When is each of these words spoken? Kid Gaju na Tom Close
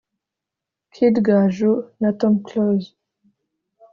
Kid 0.93 1.15
Gaju 1.25 1.71
na 2.01 2.09
Tom 2.19 2.33
Close 2.45 2.89